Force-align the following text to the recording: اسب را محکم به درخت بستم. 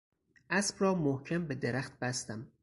اسب 0.49 0.75
را 0.79 0.95
محکم 0.95 1.47
به 1.47 1.55
درخت 1.55 1.99
بستم. 1.99 2.47